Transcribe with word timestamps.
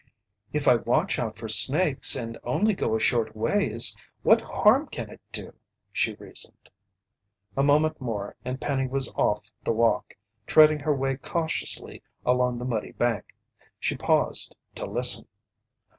"If 0.51 0.67
I 0.67 0.77
watch 0.77 1.19
out 1.19 1.37
for 1.37 1.47
snakes 1.47 2.15
and 2.15 2.35
only 2.43 2.73
go 2.73 2.95
a 2.95 2.99
short 2.99 3.35
ways, 3.35 3.95
what 4.23 4.41
harm 4.41 4.87
can 4.87 5.11
it 5.11 5.21
do?" 5.31 5.53
she 5.91 6.15
reasoned. 6.15 6.71
A 7.55 7.61
moment 7.61 8.01
more 8.01 8.35
and 8.43 8.59
Penny 8.59 8.87
was 8.87 9.11
off 9.11 9.51
the 9.63 9.71
walk, 9.73 10.15
treading 10.47 10.79
her 10.79 10.95
way 10.95 11.17
cautiously 11.17 12.01
along 12.25 12.57
the 12.57 12.65
muddy 12.65 12.93
bank. 12.93 13.25
She 13.79 13.95
paused 13.95 14.55
to 14.73 14.87
listen. 14.87 15.27